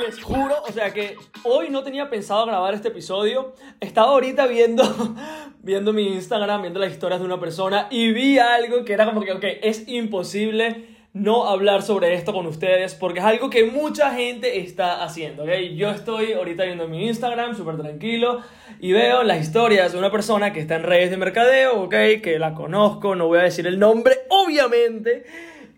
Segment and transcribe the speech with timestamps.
[0.00, 3.54] Les juro, o sea que hoy no tenía pensado grabar este episodio.
[3.80, 4.82] Estaba ahorita viendo,
[5.62, 9.20] viendo mi Instagram, viendo las historias de una persona y vi algo que era como
[9.20, 14.12] que, ok, es imposible no hablar sobre esto con ustedes porque es algo que mucha
[14.12, 15.50] gente está haciendo, ¿ok?
[15.76, 18.40] Yo estoy ahorita viendo mi Instagram súper tranquilo
[18.80, 21.94] y veo las historias de una persona que está en redes de mercadeo, ¿ok?
[22.20, 25.24] Que la conozco, no voy a decir el nombre, obviamente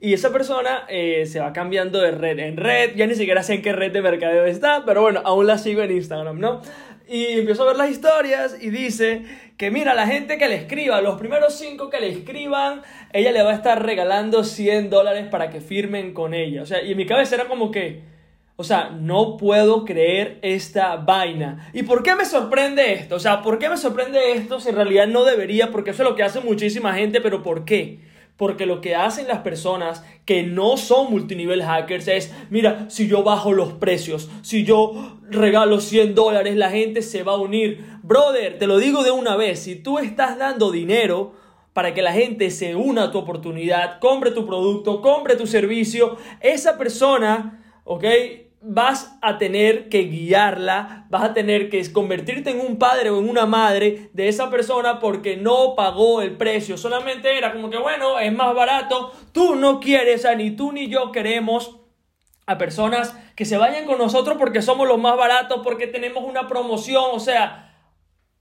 [0.07, 2.95] y esa persona eh, se va cambiando de red en red.
[2.95, 5.83] Ya ni siquiera sé en qué red de mercadeo está, pero bueno, aún la sigo
[5.83, 6.61] en Instagram, ¿no?
[7.09, 9.23] Y empiezo a ver las historias y dice
[9.57, 12.83] que mira, la gente que le escriba, los primeros cinco que le escriban,
[13.13, 16.63] ella le va a estar regalando 100 dólares para que firmen con ella.
[16.63, 18.03] O sea, y en mi cabeza era como que,
[18.55, 21.69] o sea, no puedo creer esta vaina.
[21.73, 23.17] ¿Y por qué me sorprende esto?
[23.17, 25.73] O sea, ¿por qué me sorprende esto si en realidad no debería?
[25.73, 28.15] Porque eso es lo que hace muchísima gente, pero ¿por qué?
[28.37, 33.23] Porque lo que hacen las personas que no son multinivel hackers es, mira, si yo
[33.23, 37.85] bajo los precios, si yo regalo 100 dólares, la gente se va a unir.
[38.03, 41.33] Brother, te lo digo de una vez, si tú estás dando dinero
[41.73, 46.17] para que la gente se una a tu oportunidad, compre tu producto, compre tu servicio,
[46.41, 48.05] esa persona, ¿ok?
[48.69, 53.29] Vas a tener que guiarla, vas a tener que convertirte en un padre o en
[53.29, 56.77] una madre de esa persona porque no pagó el precio.
[56.77, 61.13] Solamente era como que, bueno, es más barato, tú no quieres, ni tú ni yo
[61.13, 61.77] queremos
[62.47, 66.49] a personas que se vayan con nosotros porque somos los más baratos, porque tenemos una
[66.49, 67.73] promoción, o sea,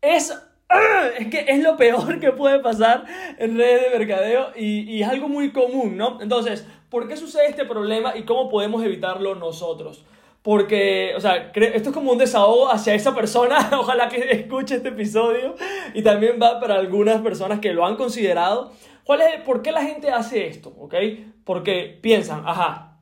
[0.02, 0.34] es
[1.20, 3.06] es que es lo peor que puede pasar
[3.38, 6.20] en redes de mercadeo y, y, es algo muy común, ¿no?
[6.20, 10.04] Entonces, ¿por qué sucede este problema y cómo podemos evitarlo nosotros?
[10.46, 14.90] Porque, o sea, esto es como un desahogo hacia esa persona, ojalá que escuche este
[14.90, 15.56] episodio
[15.96, 18.72] y también va para algunas personas que lo han considerado.
[19.06, 20.72] ¿Cuál es, ¿Por qué la gente hace esto?
[20.78, 20.94] ¿Ok?
[21.44, 23.00] Porque piensan, ajá,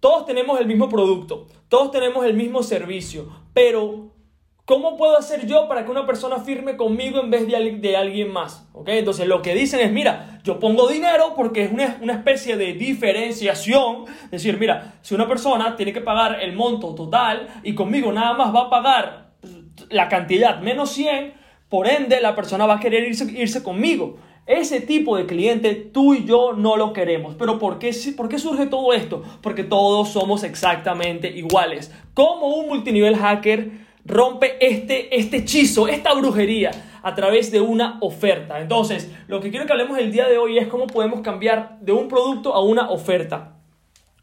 [0.00, 4.16] todos tenemos el mismo producto, todos tenemos el mismo servicio, pero
[4.68, 8.30] ¿Cómo puedo hacer yo para que una persona firme conmigo en vez de, de alguien
[8.30, 8.68] más?
[8.74, 8.90] ¿Ok?
[8.90, 12.74] Entonces lo que dicen es, mira, yo pongo dinero porque es una, una, especie de
[12.74, 14.04] diferenciación.
[14.24, 18.34] Es decir, mira, si una persona tiene que pagar el monto total y conmigo nada
[18.34, 19.30] más va a pagar
[19.88, 21.32] la cantidad menos 100,
[21.70, 24.18] por ende la persona va a querer irse, irse conmigo.
[24.44, 27.36] Ese tipo de cliente tú y yo no lo queremos.
[27.36, 29.22] Pero ¿por qué, ¿por qué surge todo esto?
[29.40, 31.90] Porque todos somos exactamente iguales.
[32.12, 36.70] Como un multinivel hacker rompe este, este hechizo, esta brujería
[37.02, 38.60] a través de una oferta.
[38.60, 41.92] Entonces, lo que quiero que hablemos el día de hoy es cómo podemos cambiar de
[41.92, 43.56] un producto a una oferta.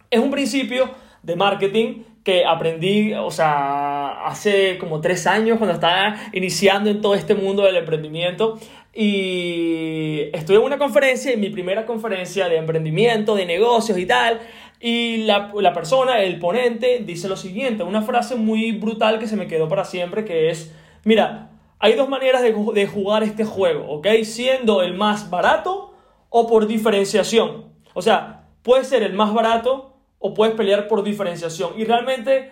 [0.09, 0.89] Es un principio
[1.23, 7.13] de marketing que aprendí, o sea, hace como tres años cuando estaba iniciando en todo
[7.13, 8.57] este mundo del emprendimiento.
[8.93, 14.39] Y estuve en una conferencia, en mi primera conferencia de emprendimiento, de negocios y tal.
[14.79, 19.37] Y la, la, persona, el ponente, dice lo siguiente, una frase muy brutal que se
[19.37, 21.49] me quedó para siempre, que es, mira,
[21.79, 24.07] hay dos maneras de, de jugar este juego, ¿ok?
[24.23, 25.93] Siendo el más barato
[26.29, 27.65] o por diferenciación.
[27.93, 31.73] O sea, puedes ser el más barato o puedes pelear por diferenciación.
[31.77, 32.51] Y realmente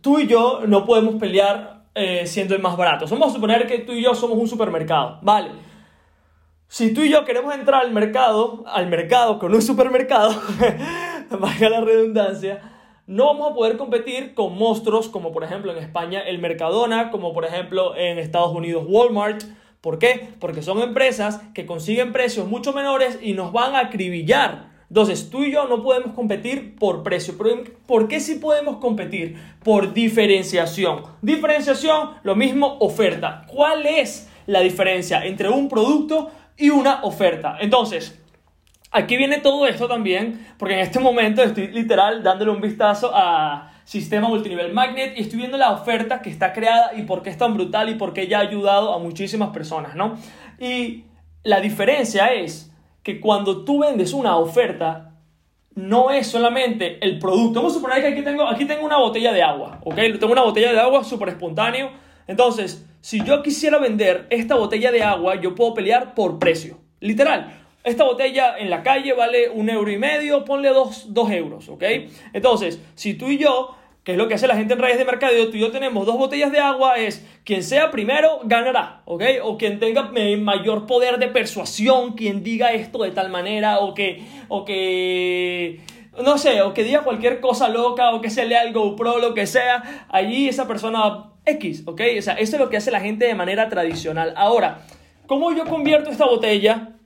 [0.00, 3.06] tú y yo no podemos pelear eh, siendo el más barato.
[3.08, 5.50] Vamos a suponer que tú y yo somos un supermercado, ¿vale?
[6.68, 10.30] Si tú y yo queremos entrar al mercado, al mercado con un supermercado,
[11.40, 12.60] valga la redundancia,
[13.06, 17.32] no vamos a poder competir con monstruos como por ejemplo en España el Mercadona, como
[17.32, 19.42] por ejemplo en Estados Unidos Walmart.
[19.80, 20.28] ¿Por qué?
[20.40, 24.68] Porque son empresas que consiguen precios mucho menores y nos van a acribillar.
[24.88, 27.34] Entonces, tú y yo no podemos competir por precio.
[27.86, 29.36] ¿Por qué sí podemos competir?
[29.62, 31.02] Por diferenciación.
[31.20, 33.44] Diferenciación, lo mismo oferta.
[33.48, 37.58] ¿Cuál es la diferencia entre un producto y una oferta?
[37.60, 38.18] Entonces,
[38.98, 43.70] Aquí viene todo esto también, porque en este momento estoy literal dándole un vistazo a
[43.84, 47.38] Sistema Multinivel Magnet y estoy viendo la oferta que está creada y por qué es
[47.38, 50.18] tan brutal y por qué ya ha ayudado a muchísimas personas, ¿no?
[50.58, 51.04] Y
[51.44, 52.72] la diferencia es
[53.04, 55.12] que cuando tú vendes una oferta,
[55.76, 57.60] no es solamente el producto.
[57.60, 59.94] Vamos a suponer que aquí tengo, aquí tengo una botella de agua, ¿ok?
[60.18, 61.92] Tengo una botella de agua súper espontáneo.
[62.26, 66.80] Entonces, si yo quisiera vender esta botella de agua, yo puedo pelear por precio.
[66.98, 67.67] Literal.
[67.88, 71.82] Esta botella en la calle vale un euro y medio, ponle dos, dos euros, ¿ok?
[72.34, 73.74] Entonces, si tú y yo
[74.08, 76.06] que es lo que hace la gente en redes de mercadeo, tú y yo tenemos
[76.06, 79.22] dos botellas de agua, es quien sea primero ganará, ¿ok?
[79.42, 84.22] O quien tenga mayor poder de persuasión, quien diga esto de tal manera, o que,
[84.48, 85.80] o que,
[86.24, 89.34] no sé, o que diga cualquier cosa loca, o que se lea el GoPro, lo
[89.34, 92.00] que sea, allí esa persona X, ¿ok?
[92.18, 94.32] O sea, eso es lo que hace la gente de manera tradicional.
[94.36, 94.86] Ahora,
[95.26, 96.97] ¿cómo yo convierto esta botella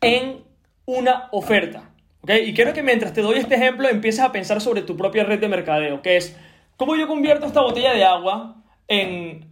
[0.00, 0.44] en
[0.86, 1.90] una oferta?
[2.26, 5.40] Y quiero que mientras te doy este ejemplo empieces a pensar sobre tu propia red
[5.40, 6.36] de mercadeo, que es,
[6.76, 8.56] ¿cómo yo convierto esta botella de agua
[8.88, 9.48] en,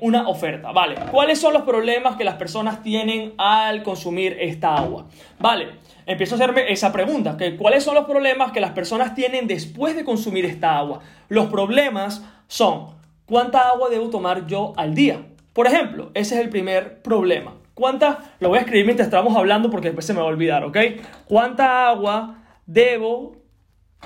[0.00, 0.70] una oferta?
[0.70, 5.06] Vale, ¿cuáles son los problemas que las personas tienen al consumir esta agua?
[5.40, 5.70] Vale,
[6.06, 9.96] empiezo a hacerme esa pregunta, que ¿cuáles son los problemas que las personas tienen después
[9.96, 11.00] de consumir esta agua?
[11.28, 12.94] Los problemas son,
[13.26, 15.26] ¿cuánta agua debo tomar yo al día?
[15.52, 17.54] Por ejemplo, ese es el primer problema.
[17.76, 18.32] ¿Cuánta?
[18.40, 20.78] Lo voy a escribir mientras estamos hablando porque después se me va a olvidar, ¿ok?
[21.26, 23.36] ¿Cuánta agua debo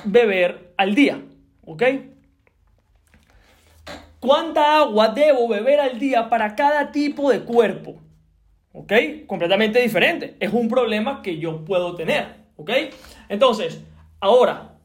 [0.05, 1.22] beber al día?
[1.64, 1.84] ¿Ok?
[4.19, 7.94] ¿Cuánta agua debo beber al día para cada tipo de cuerpo?
[8.72, 8.93] ¿Ok?
[9.28, 10.37] Completamente diferente.
[10.40, 12.40] Es un problema que yo puedo tener.
[12.56, 12.73] ¿Ok?
[13.28, 13.84] Entonces,
[14.19, 14.78] ahora,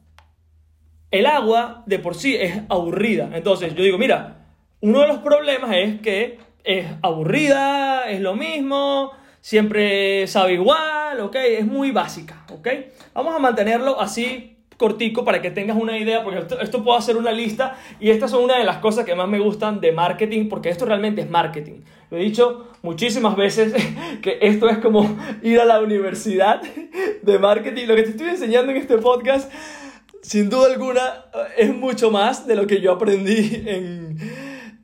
[1.10, 3.30] el agua de por sí es aburrida.
[3.32, 4.46] Entonces, yo digo, mira,
[4.80, 11.36] uno de los problemas es que es aburrida, es lo mismo, siempre sabe igual, ¿ok?
[11.36, 12.68] Es muy básica, ¿ok?
[13.14, 17.16] Vamos a mantenerlo así cortico para que tengas una idea, porque esto, esto puedo hacer
[17.16, 20.48] una lista y estas son una de las cosas que más me gustan de marketing,
[20.48, 21.82] porque esto realmente es marketing.
[22.10, 23.72] Lo he dicho muchísimas veces
[24.20, 26.60] que esto es como ir a la universidad
[27.22, 27.86] de marketing.
[27.86, 29.52] Lo que te estoy enseñando en este podcast,
[30.20, 31.26] sin duda alguna,
[31.56, 34.18] es mucho más de lo que yo aprendí en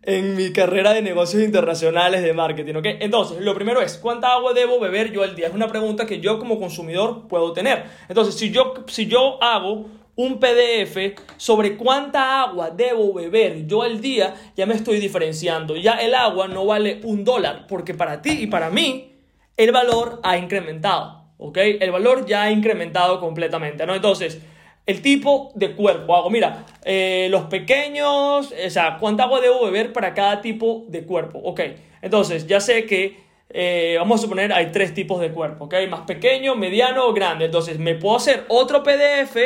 [0.03, 2.87] en mi carrera de negocios internacionales de marketing, ¿ok?
[3.01, 5.47] Entonces, lo primero es, ¿cuánta agua debo beber yo al día?
[5.47, 7.85] Es una pregunta que yo como consumidor puedo tener.
[8.09, 14.01] Entonces, si yo, si yo hago un PDF sobre cuánta agua debo beber yo al
[14.01, 15.77] día, ya me estoy diferenciando.
[15.77, 19.13] Ya el agua no vale un dólar, porque para ti y para mí
[19.57, 21.59] el valor ha incrementado, ¿ok?
[21.81, 23.95] El valor ya ha incrementado completamente, ¿no?
[23.95, 24.41] Entonces,
[24.87, 26.17] el tipo de cuerpo.
[26.17, 31.05] Hago, mira, eh, los pequeños, o sea, cuánta agua debo beber para cada tipo de
[31.05, 31.39] cuerpo.
[31.45, 31.61] Ok,
[32.01, 33.21] entonces ya sé que,
[33.51, 37.47] eh, vamos a suponer, hay tres tipos de cuerpo, ok, más pequeño, mediano o grande.
[37.47, 39.37] Entonces me puedo hacer otro PDF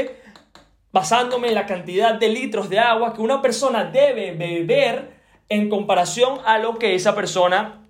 [0.93, 5.17] basándome en la cantidad de litros de agua que una persona debe beber
[5.49, 7.87] en comparación a lo que esa persona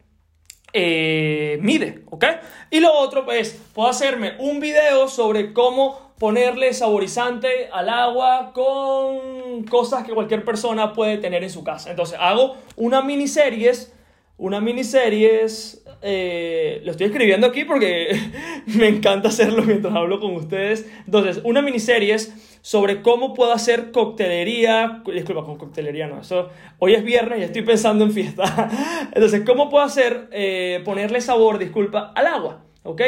[0.73, 2.25] eh, mide, ¿ok?
[2.71, 9.65] Y lo otro, pues, puedo hacerme un video sobre cómo ponerle saborizante al agua con
[9.65, 11.91] cosas que cualquier persona puede tener en su casa.
[11.91, 13.93] Entonces hago una miniseries,
[14.39, 18.09] una miniseries, eh, lo estoy escribiendo aquí porque
[18.67, 20.87] me encanta hacerlo mientras hablo con ustedes.
[21.05, 27.05] Entonces, una miniseries sobre cómo puedo hacer coctelería, disculpa, con coctelería no, eso, hoy es
[27.05, 28.71] viernes y estoy pensando en fiesta.
[29.15, 32.65] Entonces, ¿cómo puedo hacer, eh, ponerle sabor, disculpa, al agua?
[32.83, 33.03] ¿Ok?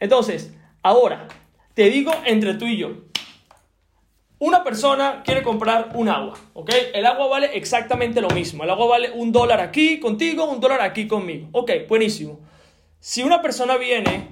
[0.00, 1.28] Entonces, ahora,
[1.74, 2.92] te digo entre tú y yo.
[4.38, 6.70] Una persona quiere comprar un agua, ¿ok?
[6.92, 8.64] El agua vale exactamente lo mismo.
[8.64, 11.48] El agua vale un dólar aquí contigo, un dólar aquí conmigo.
[11.52, 12.40] Ok, buenísimo.
[13.00, 14.28] Si una persona viene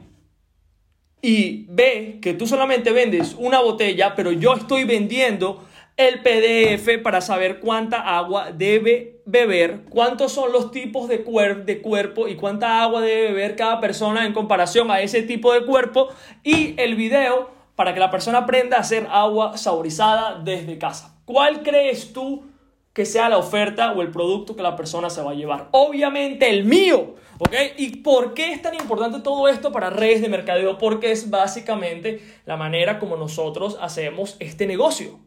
[1.21, 5.65] y ve que tú solamente vendes una botella, pero yo estoy vendiendo
[6.09, 11.19] el PDF para saber cuánta agua debe beber, cuántos son los tipos de,
[11.65, 15.65] de cuerpo y cuánta agua debe beber cada persona en comparación a ese tipo de
[15.65, 16.09] cuerpo
[16.43, 21.21] y el video para que la persona aprenda a hacer agua saborizada desde casa.
[21.25, 22.45] ¿Cuál crees tú
[22.93, 25.69] que sea la oferta o el producto que la persona se va a llevar?
[25.71, 27.55] Obviamente el mío, ¿ok?
[27.79, 30.79] ¿Y por qué es tan importante todo esto para redes de mercadeo?
[30.79, 35.19] Porque es básicamente la manera como nosotros hacemos este negocio.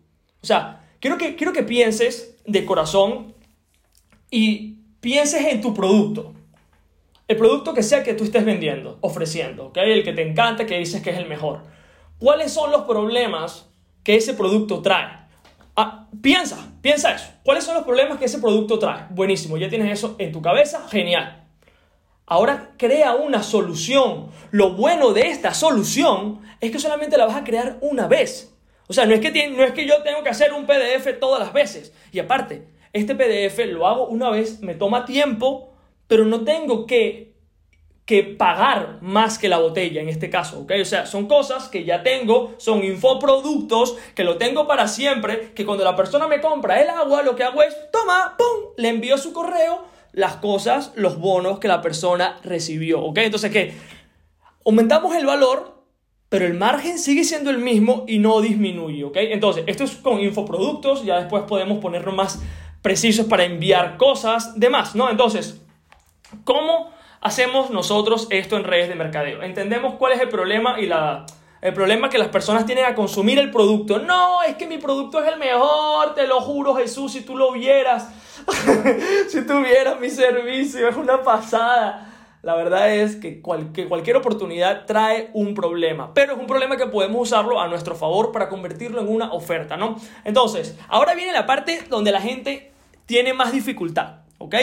[0.46, 3.34] O sea, quiero que, quiero que pienses de corazón
[4.30, 6.36] y pienses en tu producto.
[7.28, 9.78] El producto que sea que tú estés vendiendo, ofreciendo, ¿ok?
[9.78, 11.64] El que te encanta, que dices que es el mejor.
[12.20, 13.72] ¿Cuáles son los problemas
[14.04, 15.18] que ese producto trae?
[15.76, 17.26] Ah, piensa, piensa eso.
[17.44, 19.08] ¿Cuáles son los problemas que ese producto trae?
[19.10, 21.44] Buenísimo, ya tienes eso en tu cabeza, genial.
[22.28, 24.28] Ahora crea una solución.
[24.52, 28.55] Lo bueno de esta solución es que solamente la vas a crear una vez.
[28.88, 31.40] O sea, no es, que no es que yo tengo que hacer un PDF todas
[31.40, 31.94] las veces.
[32.12, 35.74] Y aparte, este PDF lo hago una vez, me toma tiempo,
[36.08, 37.34] pero no tengo que,
[38.06, 40.74] que pagar más que la botella en este caso, ¿ok?
[40.82, 45.66] O sea, son cosas que ya tengo, son infoproductos que lo tengo para siempre, que
[45.66, 49.18] cuando la persona me compra el agua, lo que hago es, toma, pum, le envío
[49.18, 53.18] su correo las cosas, los bonos que la persona recibió, ¿ok?
[53.18, 53.74] Entonces, ¿qué?
[54.66, 55.75] Aumentamos el valor
[56.36, 59.16] pero el margen sigue siendo el mismo y no disminuye, ¿ok?
[59.16, 62.42] Entonces, esto es con infoproductos, ya después podemos ponernos más
[62.82, 65.10] precisos para enviar cosas, demás, ¿no?
[65.10, 65.62] Entonces,
[66.44, 69.44] ¿cómo hacemos nosotros esto en redes de mercadeo?
[69.44, 71.26] Entendemos cuál es el problema y la...
[71.62, 74.00] El problema que las personas tienen a consumir el producto.
[74.00, 77.54] No, es que mi producto es el mejor, te lo juro Jesús, si tú lo
[77.54, 78.10] vieras,
[79.30, 82.05] si tú vieras mi servicio, es una pasada.
[82.46, 87.24] La verdad es que, cualquier oportunidad trae un problema, pero es un problema que podemos
[87.24, 90.00] usarlo a nuestro favor para convertirlo en una oferta, ¿no?
[90.24, 92.72] Entonces, ahora viene la parte donde la gente
[93.08, 94.54] tiene más dificultad, ¿ok?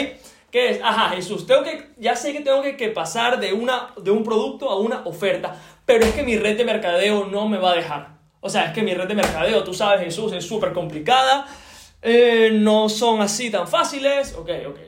[0.49, 4.11] Que es, ajá, Jesús, tengo que, ya sé que tengo que, pasar de, una, de
[4.11, 5.53] un producto a una oferta,
[5.85, 8.13] pero es que mi red de mercadeo no me va a dejar.
[8.39, 11.47] O sea, es que mi red de mercadeo, tú sabes, Jesús, es súper complicada,
[12.01, 14.79] eh, no son así tan fáciles, ok, ok,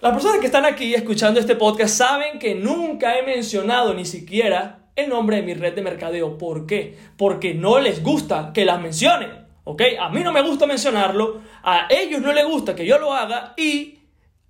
[0.00, 4.90] las personas que están aquí escuchando este podcast saben que nunca he mencionado ni siquiera
[4.94, 6.38] el nombre de mi red de mercadeo.
[6.38, 6.96] ¿Por qué?
[7.16, 9.28] Porque no les gusta que las mencione.
[9.64, 9.82] ¿Ok?
[10.00, 13.52] A mí no me gusta mencionarlo, a ellos no les gusta que yo lo haga
[13.56, 13.98] y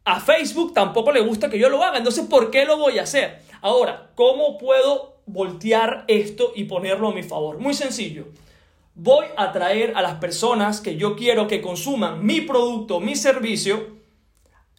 [0.04, 1.98] a Facebook tampoco le gusta que yo lo haga.
[1.98, 3.42] Entonces, ¿por qué lo voy a hacer?
[3.60, 7.58] Ahora, ¿cómo puedo voltear esto y ponerlo a mi favor?
[7.58, 8.26] Muy sencillo.
[8.94, 13.97] Voy a traer a las personas que yo quiero que consuman mi producto, mi servicio,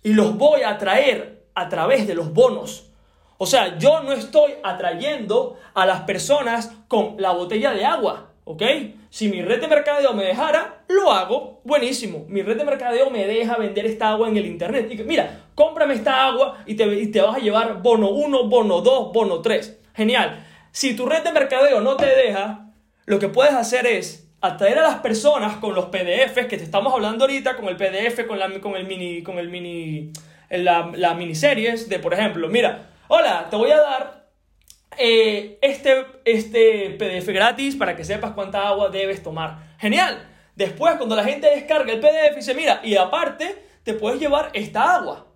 [0.03, 2.89] y los voy a atraer a través de los bonos.
[3.38, 8.63] O sea, yo no estoy atrayendo a las personas con la botella de agua, ¿ok?
[9.10, 12.25] Si mi red de mercadeo me dejara, lo hago, buenísimo.
[12.27, 14.88] Mi red de mercadeo me deja vender esta agua en el internet.
[14.91, 18.50] Y que, mira, cómprame esta agua y te, y te vas a llevar bono 1,
[18.50, 19.79] bono 2, bono 3.
[19.96, 20.46] Genial.
[20.72, 22.72] Si tu red de mercadeo no te deja,
[23.06, 26.93] lo que puedes hacer es atraer a las personas con los PDFs que te estamos
[26.93, 30.12] hablando ahorita, con el PDF, con, la, con el mini, con el mini,
[30.50, 34.19] la, la miniseries de, por ejemplo, mira, hola, te voy a dar
[34.98, 39.75] eh, este, este PDF gratis para que sepas cuánta agua debes tomar.
[39.77, 40.27] Genial.
[40.55, 44.96] Después, cuando la gente descarga el PDF, dice, mira, y aparte, te puedes llevar esta
[44.96, 45.27] agua.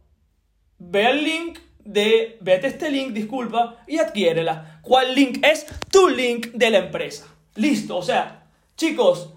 [0.80, 4.80] Ve el link de, vete este link, disculpa, y adquiérela.
[4.82, 5.66] ¿Cuál link es?
[5.90, 7.26] Tu link de la empresa.
[7.56, 8.43] Listo, o sea,
[8.76, 9.34] Chicos,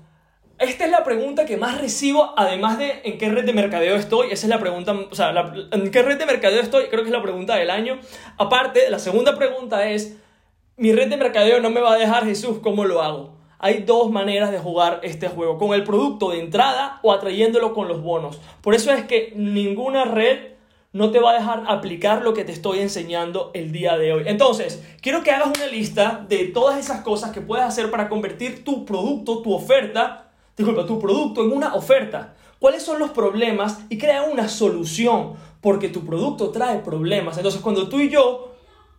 [0.58, 4.28] esta es la pregunta que más recibo, además de en qué red de mercadeo estoy.
[4.30, 5.34] Esa es la pregunta, o sea,
[5.70, 7.98] en qué red de mercadeo estoy, creo que es la pregunta del año.
[8.38, 10.16] Aparte, la segunda pregunta es,
[10.78, 13.36] mi red de mercadeo no me va a dejar Jesús, ¿cómo lo hago?
[13.58, 17.88] Hay dos maneras de jugar este juego, con el producto de entrada o atrayéndolo con
[17.88, 18.40] los bonos.
[18.62, 20.55] Por eso es que ninguna red
[20.96, 24.22] no te va a dejar aplicar lo que te estoy enseñando el día de hoy.
[24.24, 28.64] Entonces, quiero que hagas una lista de todas esas cosas que puedes hacer para convertir
[28.64, 32.34] tu producto, tu oferta, disculpa, tu producto en una oferta.
[32.58, 33.80] ¿Cuáles son los problemas?
[33.90, 37.36] Y crea una solución, porque tu producto trae problemas.
[37.36, 38.54] Entonces, cuando tú y yo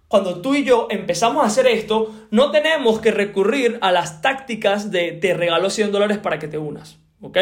[0.07, 4.89] cuando tú y yo empezamos a hacer esto, no tenemos que recurrir a las tácticas
[4.89, 6.97] de te regalo 100 dólares para que te unas.
[7.21, 7.37] ¿Ok?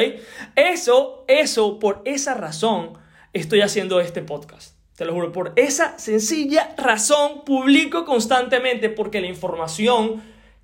[0.55, 2.97] Eso, eso, por esa razón,
[3.35, 4.75] estoy haciendo este podcast.
[4.95, 10.23] Te lo juro, por esa sencilla razón publico constantemente porque la información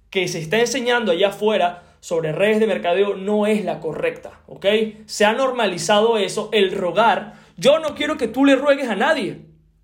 [0.09, 4.65] que se está enseñando allá afuera sobre redes de mercadeo no es la correcta, ¿ok?
[5.05, 7.33] Se ha normalizado eso, el rogar.
[7.57, 9.41] Yo no quiero que tú le ruegues a nadie,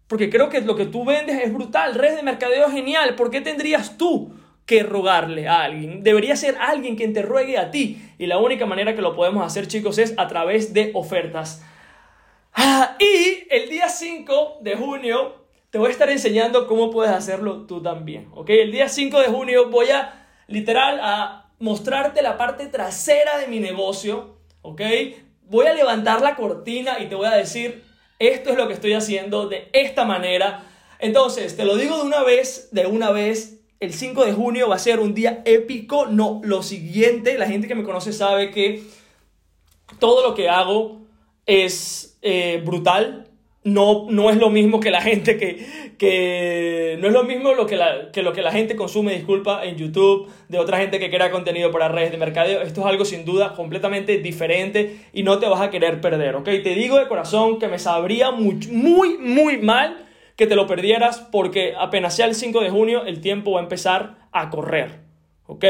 [0.07, 3.41] porque creo que lo que tú vendes es brutal, redes de mercadeo genial, ¿por qué
[3.41, 4.33] tendrías tú
[4.65, 6.03] que rogarle a alguien?
[6.03, 9.45] Debería ser alguien quien te ruegue a ti, y la única manera que lo podemos
[9.45, 11.63] hacer, chicos, es a través de ofertas.
[12.59, 15.35] Ah, y el día 5 de junio
[15.69, 18.29] te voy a estar enseñando cómo puedes hacerlo tú también.
[18.33, 18.49] ¿Ok?
[18.49, 23.59] El día 5 de junio voy a literal a mostrarte la parte trasera de mi
[23.59, 24.39] negocio.
[24.63, 24.81] ¿Ok?
[25.43, 27.83] Voy a levantar la cortina y te voy a decir,
[28.17, 30.63] esto es lo que estoy haciendo de esta manera.
[30.99, 34.75] Entonces, te lo digo de una vez, de una vez, el 5 de junio va
[34.75, 36.07] a ser un día épico.
[36.07, 38.83] No, lo siguiente, la gente que me conoce sabe que
[39.99, 41.06] todo lo que hago
[41.47, 43.23] es eh, brutal.
[43.63, 45.65] No, no es lo mismo que la gente que,
[45.97, 49.65] que no es lo mismo lo que, la, que lo que la gente consume, disculpa,
[49.65, 52.61] en YouTube, de otra gente que crea contenido para redes de mercadeo.
[52.61, 56.45] Esto es algo sin duda completamente diferente y no te vas a querer perder, ¿ok?
[56.45, 60.05] Te digo de corazón que me sabría muy, muy, muy mal
[60.37, 63.63] que te lo perdieras porque apenas sea el 5 de junio el tiempo va a
[63.63, 65.01] empezar a correr,
[65.45, 65.65] ¿ok?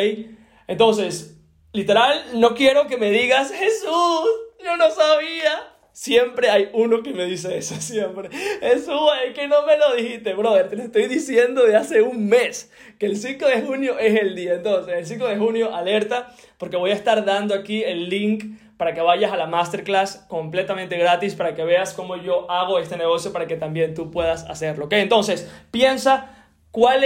[0.67, 1.39] Entonces,
[1.73, 4.27] literal, no quiero que me digas, Jesús,
[4.63, 5.73] yo no sabía.
[5.91, 8.29] Siempre hay uno que me dice eso, siempre.
[8.61, 10.69] Eso es que no me lo dijiste, brother.
[10.69, 12.71] Te lo estoy diciendo de hace un mes.
[12.99, 14.53] Que el 5 de junio es el día.
[14.53, 18.93] Entonces, el 5 de junio, alerta, porque voy a estar dando aquí el link para
[18.93, 23.33] que vayas a la masterclass completamente gratis, para que veas cómo yo hago este negocio,
[23.33, 24.85] para que también tú puedas hacerlo.
[24.85, 24.93] ¿Ok?
[24.93, 27.03] Entonces, piensa cuál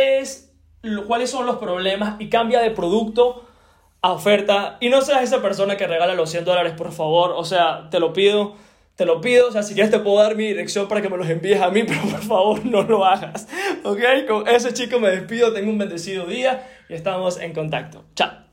[1.08, 3.48] cuáles son los problemas y cambia de producto
[4.10, 7.90] oferta y no seas esa persona que regala los 100 dólares, por favor, o sea,
[7.92, 8.56] te lo pido,
[8.96, 11.18] te lo pido, o sea, si quieres te puedo dar mi dirección para que me
[11.18, 13.48] los envíes a mí, pero por favor no lo hagas,
[13.84, 14.02] ¿ok?
[14.28, 18.04] Con ese chico me despido, tengo un bendecido día y estamos en contacto.
[18.16, 18.51] Chao.